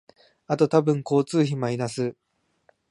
[0.47, 2.15] あと多分交通費マイナス